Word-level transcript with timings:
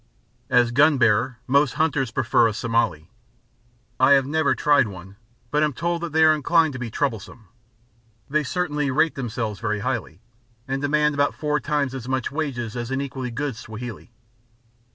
As 0.49 0.71
gun 0.71 0.97
bearer, 0.97 1.37
most 1.45 1.73
hunters 1.75 2.09
prefer 2.09 2.47
a 2.47 2.55
Somali. 2.55 3.11
I 3.99 4.13
have 4.13 4.25
never 4.25 4.55
tried 4.55 4.87
one, 4.87 5.15
but 5.51 5.61
am 5.61 5.73
told 5.73 6.01
that 6.01 6.11
they 6.11 6.23
are 6.25 6.33
inclined 6.33 6.73
to 6.73 6.79
be 6.79 6.89
troublesome; 6.89 7.49
they 8.27 8.41
certainly 8.43 8.89
rate 8.89 9.13
themselves 9.13 9.59
very 9.59 9.81
highly, 9.81 10.19
and 10.67 10.81
demand 10.81 11.13
about 11.13 11.35
four 11.35 11.59
times 11.59 11.93
as 11.93 12.09
much 12.09 12.31
wages 12.31 12.75
as 12.75 12.89
an 12.89 12.99
equally 12.99 13.29
good 13.29 13.55
Swahili. 13.55 14.09